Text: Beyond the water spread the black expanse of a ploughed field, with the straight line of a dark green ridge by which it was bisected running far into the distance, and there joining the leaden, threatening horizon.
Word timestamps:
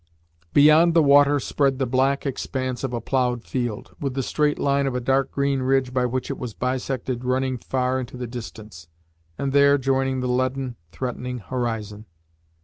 Beyond 0.51 0.95
the 0.95 1.03
water 1.03 1.39
spread 1.39 1.77
the 1.77 1.85
black 1.85 2.25
expanse 2.25 2.83
of 2.83 2.91
a 2.91 2.99
ploughed 2.99 3.43
field, 3.43 3.95
with 3.99 4.15
the 4.15 4.23
straight 4.23 4.57
line 4.57 4.87
of 4.87 4.95
a 4.95 4.99
dark 4.99 5.29
green 5.31 5.61
ridge 5.61 5.93
by 5.93 6.07
which 6.07 6.31
it 6.31 6.39
was 6.39 6.55
bisected 6.55 7.23
running 7.23 7.59
far 7.59 7.99
into 7.99 8.17
the 8.17 8.25
distance, 8.25 8.87
and 9.37 9.53
there 9.53 9.77
joining 9.77 10.19
the 10.19 10.27
leaden, 10.27 10.75
threatening 10.91 11.37
horizon. 11.37 12.07